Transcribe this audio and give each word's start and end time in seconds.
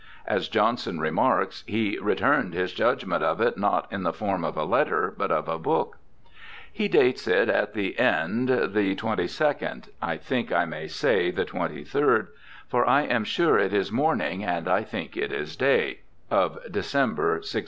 As 0.25 0.47
Johnson 0.47 0.99
remarks, 0.99 1.63
he 1.67 1.99
'returned 1.99 2.55
his 2.55 2.73
judgement 2.73 3.23
of 3.23 3.39
it 3.39 3.55
not 3.55 3.85
in 3.93 4.01
the 4.01 4.11
form 4.11 4.43
of 4.43 4.57
a 4.57 4.63
letter 4.65 5.13
but 5.15 5.31
of 5.31 5.47
a 5.47 5.59
book'. 5.59 5.99
He 6.73 6.87
dates 6.87 7.27
it 7.27 7.49
at 7.49 7.75
the 7.75 7.99
end' 7.99 8.49
the 8.49 8.95
22nd 8.95 9.89
(I 10.01 10.17
think 10.17 10.51
I 10.51 10.65
may 10.65 10.87
say 10.87 11.29
the 11.29 11.45
23rd, 11.45 12.29
for 12.67 12.89
I 12.89 13.03
am 13.03 13.23
sure 13.23 13.59
it 13.59 13.73
is 13.75 13.91
morning 13.91 14.43
and 14.43 14.67
I 14.67 14.81
think 14.81 15.15
it 15.15 15.31
is 15.31 15.55
day) 15.55 15.99
of 16.31 16.57
December, 16.71 17.33
1642.' 17.35 17.59